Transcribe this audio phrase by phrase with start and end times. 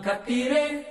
[0.00, 0.86] capire.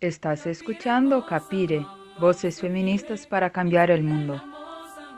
[0.00, 1.84] Estás escuchando Capire,
[2.20, 4.40] voces feministas para cambiar el mundo.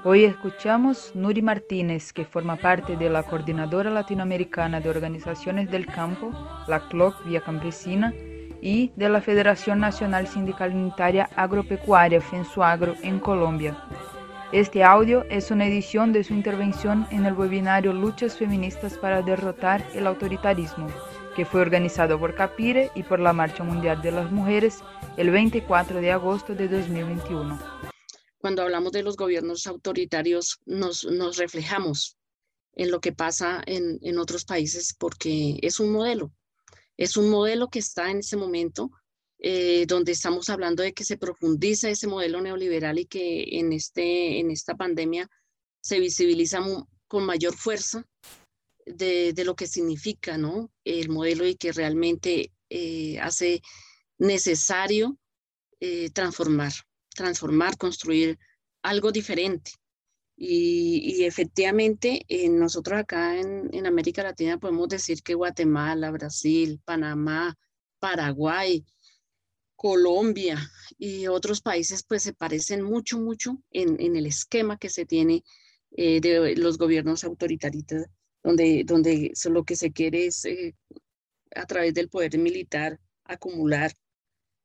[0.02, 6.32] Hoy escuchamos Nuri Martínez, que forma parte de la Coordinadora Latinoamericana de Organizaciones del Campo,
[6.66, 8.14] la CLOC Vía Campesina,
[8.62, 13.76] y de la Federación Nacional Sindical Unitaria Agropecuaria FENSUAGRO en Colombia.
[14.52, 19.88] Este audio es una edición de su intervención en el webinario Luchas Feministas para Derrotar
[19.94, 20.88] el Autoritarismo,
[21.36, 24.80] que fue organizado por Capire y por la Marcha Mundial de las Mujeres
[25.16, 27.60] el 24 de agosto de 2021.
[28.38, 31.06] Cuando hablamos de los gobiernos autoritarios, nos,
[31.36, 32.16] reflejamos
[32.74, 36.32] en lo que pasa en, en otros países porque es un modelo,
[36.96, 38.90] es un modelo que está en ese momento
[39.42, 44.38] eh, donde estamos hablando de que se profundiza ese modelo neoliberal y que en, este,
[44.38, 45.30] en esta pandemia
[45.80, 46.60] se visibiliza
[47.08, 48.04] con mayor fuerza
[48.84, 50.70] de, de, lo que significa ¿no?
[50.84, 53.62] el modelo y que realmente eh, hace
[54.18, 55.16] necesario
[55.80, 56.72] eh, transformar,
[57.08, 58.38] transformar, construir
[58.82, 59.72] algo diferente.
[60.36, 67.56] Y, y efectivamente, nosotros acá en, en América Latina podemos decir que Guatemala, Brasil, Panamá,
[67.98, 68.84] Paraguay,
[69.80, 70.58] Colombia
[70.98, 75.42] y otros países pues se parecen mucho, mucho en, el esquema que se tiene
[75.92, 77.86] eh, de los gobiernos autoritarios,
[78.42, 80.74] donde, donde lo que se quiere es eh,
[81.56, 83.94] a través del poder militar acumular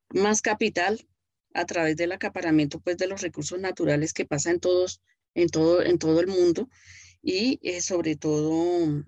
[0.10, 1.08] más capital
[1.54, 5.02] a través del acaparamiento pues de los recursos naturales que pasa en todos
[5.34, 6.68] en todo en todo el mundo
[7.22, 9.02] y eh, sobre todo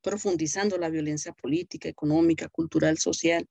[0.00, 3.46] profundizando la violencia política, económica, cultural, social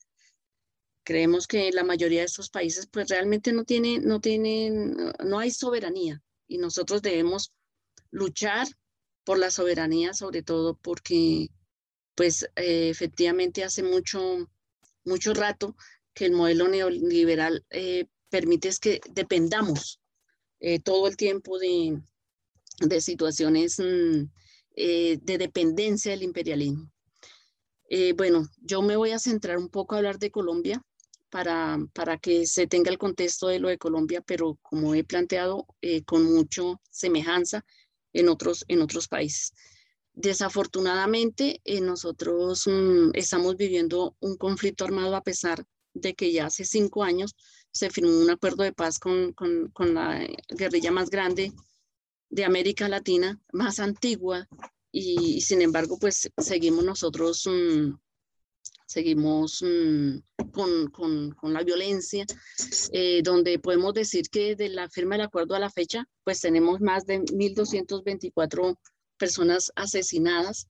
[1.06, 5.52] creemos que la mayoría de estos países pues realmente no tienen, no tienen, no hay
[5.52, 7.54] soberanía y nosotros debemos
[8.12, 8.68] luchar
[9.24, 11.50] por la soberanía, sobre todo porque
[12.16, 14.50] pues eh, efectivamente hace mucho,
[15.04, 15.78] mucho rato
[16.14, 20.02] que el modelo neoliberal eh, permite es que dependamos
[20.60, 22.02] eh, todo el tiempo de,
[22.80, 24.24] de situaciones mm,
[24.76, 26.92] de dependencia del imperialismo.
[28.18, 30.84] bueno, yo me voy a centrar un poco a hablar de Colombia
[31.36, 35.68] para, para que se tenga el contexto de lo de Colombia, pero como he planteado,
[35.82, 37.66] eh, con mucha semejanza
[38.14, 39.52] en otros, en otros países.
[40.14, 46.64] Desafortunadamente, eh, nosotros mm, estamos viviendo un conflicto armado a pesar de que ya hace
[46.64, 47.36] cinco años
[47.70, 51.52] se firmó un acuerdo de paz con, con, con la guerrilla más grande
[52.30, 54.48] de América Latina, más antigua,
[54.90, 57.92] y, sin embargo, pues seguimos nosotros mm,
[58.86, 60.18] seguimos mm,
[60.52, 62.26] con, con, con, la violencia,
[62.92, 66.82] eh, donde podemos decir que de la firma del acuerdo a la fecha, pues tenemos
[66.82, 68.78] más de 1.224
[69.18, 70.68] personas asesinadas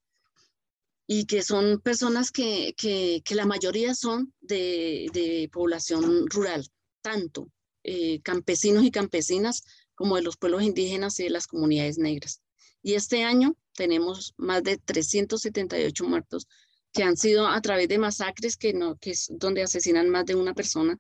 [1.08, 6.68] y que son personas que, que, que la mayoría son de, de población rural,
[7.02, 7.52] tanto
[7.84, 12.42] eh, campesinos y campesinas como de los pueblos indígenas y de las comunidades negras.
[12.82, 16.48] Y este año tenemos más de 378 muertos
[16.96, 20.34] que han sido a través de masacres, que, no, que es donde asesinan más de
[20.34, 20.98] una persona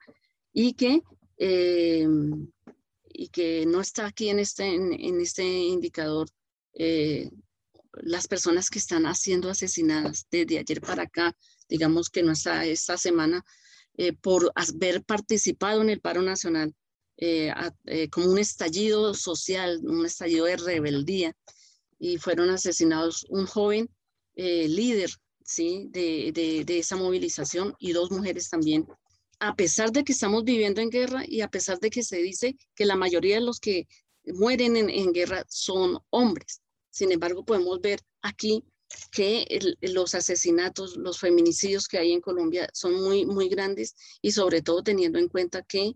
[0.51, 1.01] y que,
[1.37, 2.05] eh,
[3.13, 6.27] y que no está aquí en este, en, este indicador
[6.73, 7.29] eh,
[7.93, 11.33] las personas que están siendo asesinadas desde ayer para acá,
[11.69, 13.45] digamos que no está esta semana,
[13.97, 16.75] eh, por haber participado en el paro nacional
[18.11, 21.33] como un estallido social, un estallido de rebeldía,
[21.97, 23.89] y fueron asesinados un joven
[24.35, 25.09] líder
[25.45, 25.87] ¿sí?
[25.91, 26.31] De,
[26.65, 28.85] de, esa movilización y dos mujeres también.
[29.39, 32.57] A pesar de que estamos viviendo en guerra y a pesar de que se dice
[32.75, 33.87] que la mayoría de los que
[34.25, 36.61] mueren en, en guerra son hombres.
[36.89, 38.63] Sin embargo, podemos ver aquí
[39.11, 44.61] que los asesinatos, los feminicidios que hay en Colombia son muy, muy grandes y sobre
[44.61, 45.95] todo teniendo en cuenta que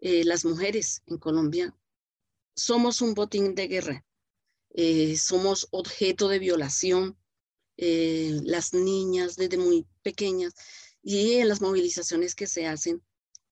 [0.00, 1.74] eh, las mujeres en Colombia
[2.54, 4.04] somos un botín de guerra,
[4.70, 7.16] eh, somos objeto de violación,
[7.80, 10.52] eh, las niñas desde muy pequeñas
[11.00, 13.00] y en las movilizaciones que se hacen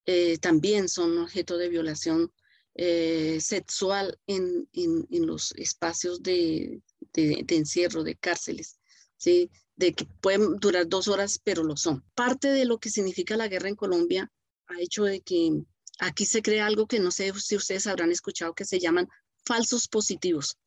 [0.04, 2.32] eh, también son objeto de violación
[2.74, 6.82] eh, sexual en, en, los espacios de,
[7.12, 8.78] de, encierro, de cárceles,
[9.16, 9.48] ¿sí?
[9.76, 12.04] de que pueden durar dos horas, pero lo son.
[12.14, 14.30] Parte de lo que significa la guerra en Colombia
[14.66, 15.52] ha hecho de que
[16.00, 19.08] aquí se crea algo que no sé si ustedes habrán escuchado que se llaman
[19.44, 20.58] falsos positivos.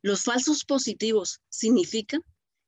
[0.00, 2.22] Los falsos positivos significan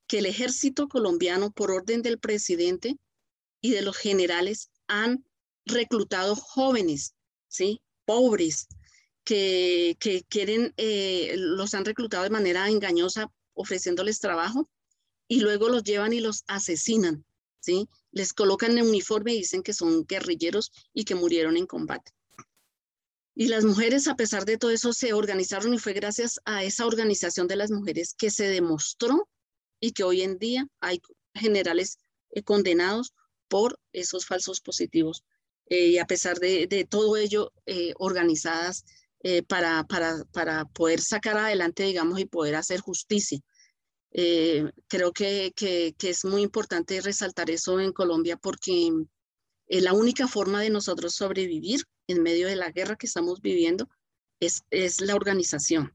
[0.06, 2.96] que el ejército colombiano, por orden del presidente
[3.60, 5.24] y de los generales, han
[5.64, 7.14] reclutado jóvenes,
[7.48, 7.80] ¿sí?
[8.04, 8.68] Pobres,
[9.24, 14.70] que, que quieren, eh, los han reclutado de manera engañosa ofreciéndoles trabajo
[15.26, 17.24] y luego los llevan y los asesinan,
[17.58, 17.88] ¿sí?
[18.12, 22.12] Les colocan en uniforme y dicen que son guerrilleros y que murieron en combate.
[23.34, 26.86] Y las mujeres, a pesar de todo eso, se organizaron y fue gracias a esa
[26.86, 29.28] organización de las mujeres que se demostró
[29.80, 31.00] y que hoy en día hay
[31.34, 31.98] generales
[32.30, 33.12] eh, condenados
[33.48, 35.24] por esos falsos positivos.
[35.68, 38.84] Eh, y a pesar de, todo ello, eh, organizadas
[39.48, 43.40] para, para, para, poder sacar adelante, digamos, y poder hacer justicia.
[44.12, 48.92] creo que, que, que, es muy importante resaltar eso en Colombia porque
[49.68, 53.88] la única forma de nosotros sobrevivir en medio de la guerra que estamos viviendo
[54.38, 55.92] es, es la organización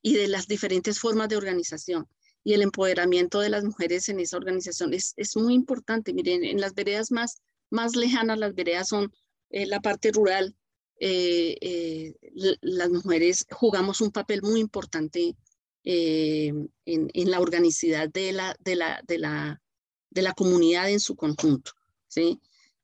[0.00, 2.08] y de las diferentes formas de organización
[2.42, 6.14] y el empoderamiento de las mujeres en esa organización es, es muy importante.
[6.14, 7.36] Miren, en las veredas más,
[7.70, 9.12] más lejanas, las veredas son
[9.50, 10.56] eh, la parte rural,
[10.98, 12.14] eh, eh,
[12.60, 15.34] las mujeres jugamos un papel muy importante
[15.82, 19.62] en, en, la organicidad de la, de, la, de, la,
[20.10, 21.72] de la comunidad en su conjunto.
[22.06, 22.38] ¿sí?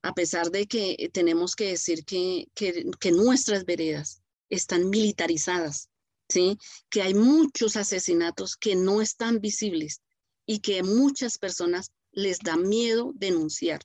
[0.06, 5.90] a pesar de que tenemos que decir que, que, nuestras veredas están militarizadas,
[6.28, 6.58] ¿sí?
[6.90, 10.00] que hay muchos asesinatos que no están visibles
[10.46, 13.80] y que muchas personas les da miedo denunciar.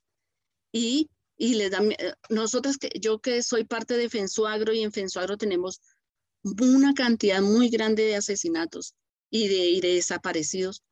[0.72, 4.92] Y, y les da, eh, nosotros, que, yo que soy parte de Fensuagro y en
[4.92, 5.82] Fensuagro tenemos
[6.44, 8.96] una cantidad muy grande de asesinatos
[9.30, 10.84] y de, y de desaparecidos,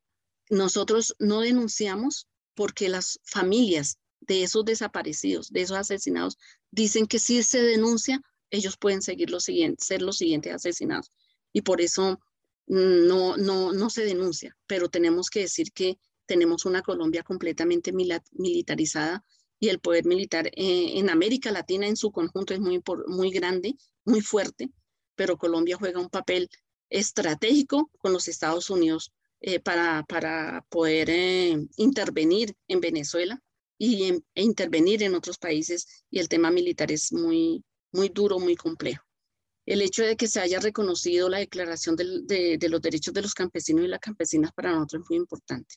[0.50, 6.38] nosotros no denunciamos porque las familias de esos desaparecidos, de esos asesinados,
[6.72, 8.22] dicen que si se denuncia,
[8.52, 11.12] ellos pueden seguir los siguientes, ser los siguientes asesinados.
[11.54, 12.20] Y por eso
[12.68, 19.26] no, no, no se denuncia, pero tenemos que decir que tenemos una Colombia completamente militarizada
[19.60, 23.76] y el poder militar eh, en América Latina en su conjunto es muy, muy grande,
[24.06, 24.70] muy fuerte,
[25.16, 26.50] pero Colombia juega un papel
[26.90, 29.12] estratégico con los Estados Unidos
[29.42, 33.42] eh, para, para poder eh, intervenir en Venezuela
[33.78, 38.56] y e intervenir en otros países y el tema militar es muy, muy duro, muy
[38.56, 39.09] complejo.
[39.70, 43.86] El hecho de que se haya reconocido la declaración de, los derechos de los campesinos
[43.86, 45.76] y las campesinas para nosotros es muy importante.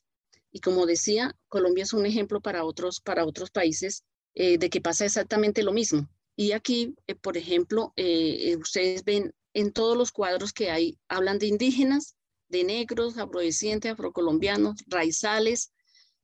[0.51, 4.03] Y como decía, Colombia es un ejemplo para otros, para otros países
[4.35, 6.09] eh, de que pasa exactamente lo mismo.
[6.37, 11.39] Y aquí, eh, por ejemplo, eh, ustedes ven en todos los cuadros que hay, hablan
[11.39, 12.17] de indígenas,
[12.49, 15.71] de negros, afrodescendientes, afrocolombianos, raizales,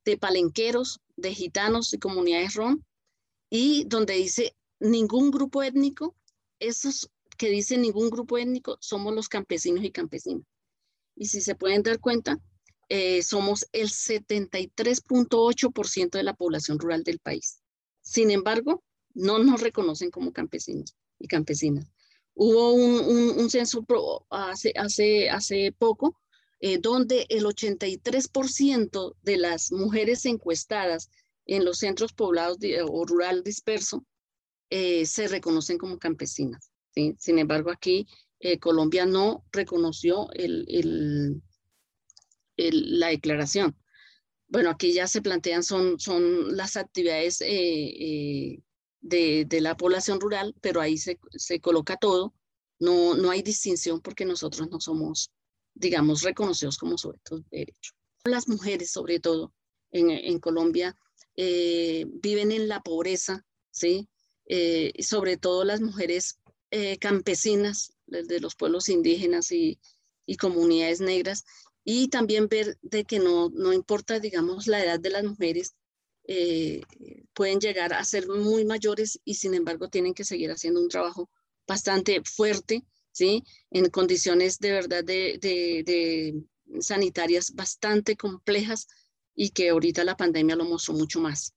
[0.05, 2.81] de palenqueros, de gitanos y comunidades rom,
[3.51, 6.15] y donde dice ningún grupo étnico,
[6.57, 10.43] esos que dicen ningún grupo étnico somos los campesinos y campesinas.
[11.15, 12.37] Y si se pueden dar cuenta,
[12.89, 17.61] eh, somos el 73.8% de la población rural del país.
[18.01, 18.83] Sin embargo,
[19.13, 21.89] no nos reconocen como campesinos y campesinas.
[22.33, 23.85] Hubo un, censo
[24.29, 26.19] hace, hace, hace poco
[26.59, 31.09] eh, donde el 83% de las mujeres encuestadas
[31.45, 34.05] en los centros poblados o rural disperso
[34.69, 36.69] eh, se reconocen como campesinas.
[37.17, 38.07] Sin embargo, aquí
[38.39, 40.29] eh, Colombia no reconoció
[42.57, 43.75] la declaración.
[44.47, 48.63] Bueno, aquí ya se plantean, son, son las actividades de,
[49.01, 52.33] de, la población rural, pero ahí se, se coloca todo.
[52.79, 55.31] No, no hay distinción porque nosotros no somos
[55.79, 57.93] digamos, reconocidos como sujetos de derecho.
[58.25, 59.53] Las mujeres, sobre todo
[59.91, 60.95] en, Colombia,
[61.35, 64.09] eh, viven en la pobreza, ¿sí?
[64.45, 66.39] Eh, sobre todo las mujeres
[66.71, 69.79] eh, campesinas de los pueblos indígenas y,
[70.39, 71.43] comunidades negras,
[71.83, 75.75] y también ver de que no, no importa, digamos, la edad de las mujeres,
[77.33, 81.27] pueden llegar a ser muy mayores y sin embargo tienen que seguir haciendo un trabajo
[81.65, 83.43] bastante fuerte ¿sí?
[83.71, 86.43] En condiciones de verdad de,
[86.79, 88.87] sanitarias bastante complejas
[89.35, 91.53] y que ahorita la pandemia lo mostró mucho más.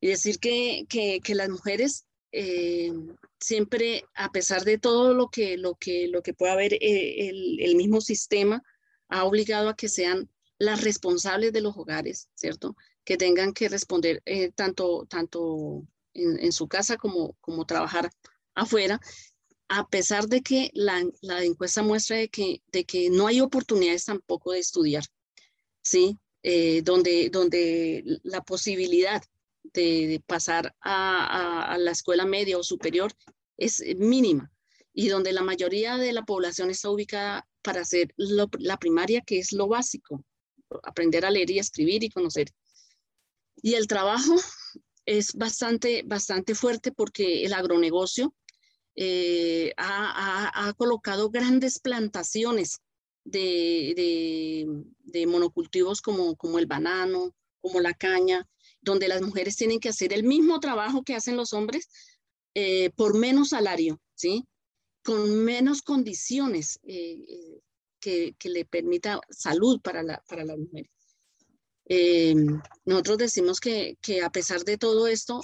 [0.00, 0.86] Y decir que,
[1.28, 2.92] las mujeres eh,
[3.40, 7.74] siempre, a pesar de todo lo que, lo que, lo que pueda haber, eh, el,
[7.76, 8.62] mismo sistema
[9.08, 12.76] ha obligado a que sean las responsables de los hogares, ¿cierto?
[13.04, 18.10] Que tengan que responder eh, tanto, tanto en, su casa como, como trabajar
[18.54, 19.00] afuera
[19.68, 21.02] a pesar de que la,
[21.44, 25.04] encuesta muestra de que, de que no hay oportunidades tampoco de estudiar,
[25.82, 26.18] ¿sí?
[26.82, 29.22] Donde, donde la posibilidad
[29.72, 33.12] de, pasar a, la escuela media o superior
[33.56, 34.50] es mínima
[34.92, 39.52] y donde la mayoría de la población está ubicada para hacer la primaria, que es
[39.52, 40.24] lo básico,
[40.82, 42.48] aprender a leer y escribir y conocer.
[43.62, 44.34] Y el trabajo
[45.06, 48.34] es bastante, bastante fuerte porque el agronegocio
[48.96, 52.80] eh, ha, colocado grandes plantaciones
[53.24, 54.66] de,
[55.26, 58.48] monocultivos como el banano, como la caña,
[58.88, 61.88] donde las mujeres tienen que hacer el mismo trabajo que hacen los hombres
[62.54, 64.44] eh, por menos salario, ¿sí?
[65.04, 67.60] Con menos condiciones eh, eh,
[68.00, 70.90] que, que, le permita salud para, la, para las mujeres.
[72.84, 75.42] nosotros decimos que, que, a pesar de todo esto,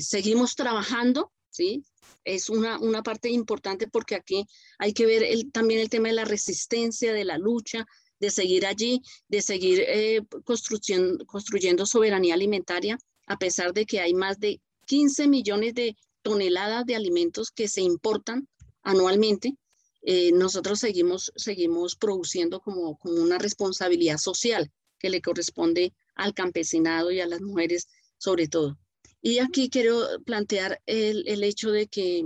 [0.00, 1.84] seguimos trabajando, ¿sí?
[2.24, 4.46] Es una, una parte importante porque aquí
[4.78, 5.22] hay que ver
[5.52, 7.86] también el tema de la resistencia, de la lucha,
[8.20, 14.38] de seguir allí, de seguir eh, construyendo, soberanía alimentaria, a pesar de que hay más
[14.38, 18.48] de 15 millones de toneladas de alimentos que se importan
[18.82, 19.56] anualmente,
[20.02, 27.10] eh, nosotros seguimos, seguimos produciendo como, como una responsabilidad social que le corresponde al campesinado
[27.10, 28.78] y a las mujeres sobre todo.
[29.20, 32.24] Y aquí quiero plantear el, el hecho de que,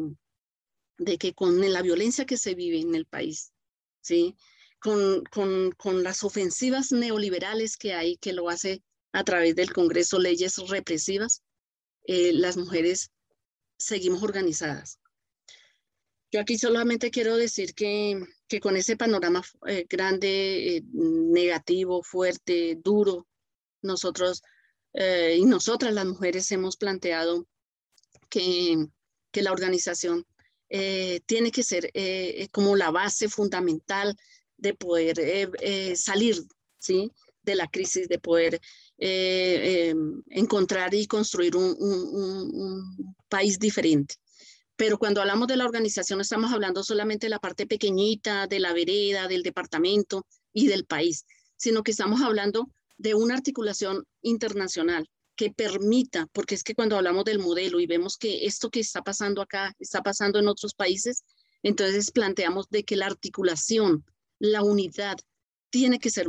[0.98, 3.52] de que con la violencia que se vive en el país,
[4.02, 4.36] ¿sí?
[4.80, 8.82] Con, con, con las ofensivas neoliberales que hay, que lo hace
[9.12, 11.42] a través del Congreso, leyes represivas,
[12.04, 13.10] eh, las mujeres
[13.78, 14.98] seguimos organizadas.
[16.32, 22.78] Yo aquí solamente quiero decir que, que con ese panorama eh, grande, eh, negativo, fuerte,
[22.82, 23.26] duro,
[23.82, 24.42] nosotros
[24.92, 27.46] y nosotras las mujeres hemos planteado
[28.28, 28.88] que,
[29.30, 30.26] que la organización
[30.68, 31.92] tiene que ser
[32.50, 34.16] como la base fundamental
[34.60, 36.42] de poder eh, eh, salir
[36.78, 37.10] ¿sí?
[37.42, 38.60] de la crisis, de poder
[38.98, 39.94] eh,
[40.28, 44.16] encontrar y construir un, un, país diferente.
[44.76, 48.72] Pero cuando hablamos de la organización estamos hablando solamente de la parte pequeñita, de la
[48.72, 51.24] vereda, del departamento y del país,
[51.56, 57.24] sino que estamos hablando de una articulación internacional que permita, porque es que cuando hablamos
[57.24, 61.24] del modelo y vemos que esto que está pasando acá está pasando en otros países,
[61.62, 64.04] entonces planteamos de que la articulación
[64.40, 65.16] la unidad
[65.70, 66.26] tiene que ser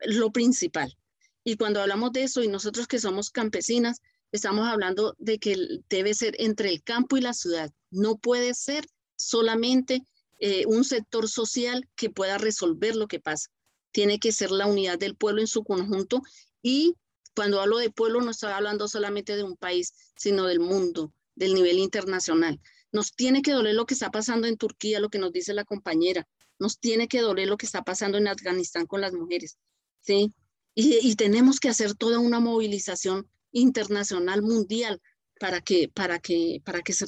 [0.00, 0.96] lo principal.
[1.44, 4.00] Y cuando hablamos de eso, y nosotros que somos campesinas,
[4.32, 5.56] estamos hablando de que
[5.88, 7.70] debe ser entre el campo y la ciudad.
[7.90, 10.02] No puede ser solamente
[10.38, 13.50] eh, un sector social que pueda resolver lo que pasa.
[13.92, 16.22] Tiene que ser la unidad del pueblo en su conjunto.
[16.62, 16.94] Y
[17.34, 21.54] cuando hablo de pueblo, no estoy hablando solamente de un país, sino del mundo, del
[21.54, 22.60] nivel internacional.
[22.92, 25.64] Nos tiene que doler lo que está pasando en Turquía, lo que nos dice la
[25.64, 26.26] compañera.
[26.60, 29.58] Nos tiene que doler lo que está pasando en Afganistán con las mujeres,
[30.00, 30.32] ¿sí?
[30.76, 35.02] Y, tenemos que hacer toda una movilización internacional, mundial,
[35.40, 37.06] para que, para que, para que se,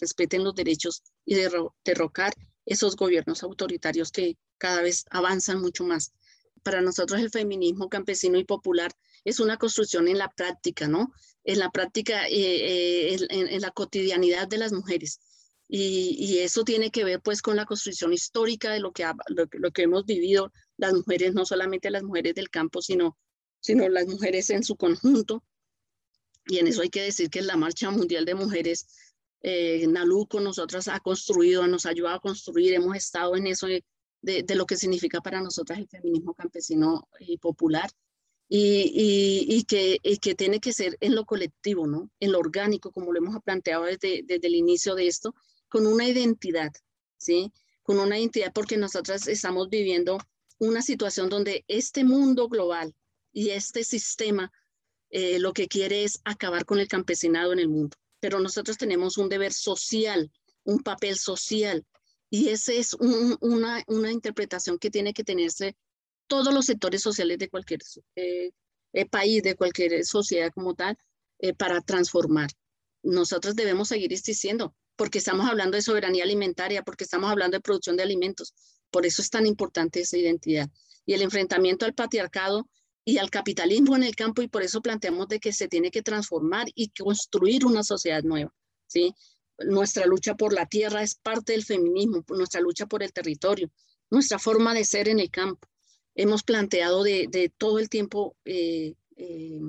[0.00, 1.34] respeten los derechos y
[1.84, 2.32] derrocar
[2.64, 6.12] esos gobiernos autoritarios que cada vez avanzan mucho más.
[6.62, 8.92] Para nosotros el feminismo campesino y popular
[9.24, 11.12] es una construcción en la práctica, ¿no?
[11.44, 15.20] En la práctica, eh, eh, en, la cotidianidad de las mujeres.
[15.74, 19.82] Y, eso tiene que ver pues con la construcción histórica de lo que, lo, que
[19.82, 23.16] hemos vivido las mujeres, no solamente las mujeres del campo, sino,
[23.58, 25.42] sino las mujeres en su conjunto.
[26.44, 28.86] Y en eso hay que decir que la Marcha Mundial de Mujeres,
[29.40, 33.82] eh, Naluco, nosotras ha construido, nos ha ayudado a construir, hemos estado en eso de,
[34.20, 37.88] de, lo que significa para nosotras el feminismo campesino y popular.
[38.46, 42.10] Y, y, y, que, y, que, tiene que ser en lo colectivo, ¿no?
[42.20, 45.34] En lo orgánico, como lo hemos planteado desde, desde el inicio de esto,
[45.72, 46.70] con una identidad,
[47.16, 47.50] ¿sí?
[47.82, 50.18] Con una identidad porque nosotras estamos viviendo
[50.58, 52.94] una situación donde este mundo global
[53.32, 54.52] y este sistema
[55.08, 57.96] eh, lo que quiere es acabar con el campesinado en el mundo.
[58.20, 60.30] Pero nosotros tenemos un deber social,
[60.64, 61.86] un papel social,
[62.28, 62.92] y esa es
[63.40, 65.74] una, una, interpretación que tiene que tenerse
[66.26, 67.80] todos los sectores sociales de cualquier
[68.16, 68.50] eh,
[68.92, 70.98] eh, país, de cualquier sociedad como tal,
[71.56, 72.50] para transformar.
[73.02, 77.96] Nosotros debemos seguir existiendo porque estamos hablando de soberanía alimentaria, porque estamos hablando de producción
[77.96, 78.54] de alimentos.
[78.90, 80.68] Por eso es tan importante esa identidad.
[81.06, 82.68] Y el enfrentamiento al patriarcado
[83.04, 86.02] y al capitalismo en el campo, y por eso planteamos de que se tiene que
[86.02, 88.54] transformar y construir una sociedad nueva.
[88.86, 89.14] ¿sí?
[89.58, 93.70] Nuestra lucha por la tierra es parte del feminismo, nuestra lucha por el territorio,
[94.10, 95.68] nuestra forma de ser en el campo.
[96.14, 99.60] Hemos planteado de, todo el tiempo eh, eh,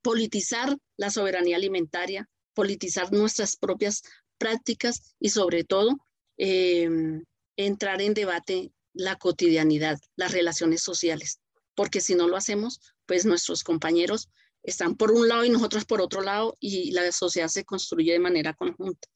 [0.00, 4.02] politizar la soberanía alimentaria, politizar nuestras propias
[4.42, 5.98] prácticas y sobre todo
[6.36, 7.22] em,
[7.56, 11.38] entrar en debate la cotidianidad, las relaciones sociales,
[11.76, 14.28] porque si no lo hacemos, pues nuestros compañeros
[14.64, 18.18] están por un lado y nosotros por otro lado y la sociedad se construye de
[18.18, 19.08] manera conjunta.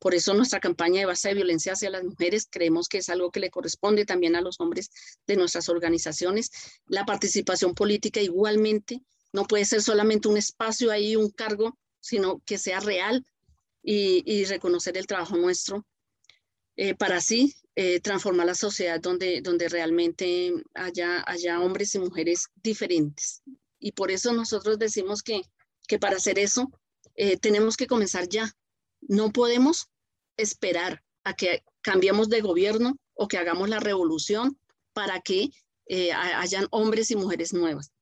[0.00, 3.30] Por eso nuestra campaña de base de violencia hacia las mujeres creemos que es algo
[3.30, 4.90] que le corresponde también a los hombres
[5.28, 6.50] de nuestras organizaciones.
[6.86, 9.00] La participación política igualmente
[9.32, 13.24] no puede ser solamente un espacio ahí, un cargo, sino que sea real,
[13.82, 15.84] y, reconocer el trabajo nuestro
[16.76, 22.48] eh, para así eh, transformar la sociedad donde, donde realmente haya, haya hombres y mujeres
[22.62, 23.42] diferentes.
[23.78, 25.42] Y por eso nosotros decimos que,
[25.88, 26.70] que para hacer eso
[27.14, 28.52] eh, tenemos que comenzar ya.
[29.00, 29.88] No podemos
[30.36, 34.58] esperar a que cambiemos de gobierno o que hagamos la revolución
[34.92, 35.50] para que
[35.86, 37.92] eh, hayan hombres y mujeres nuevas.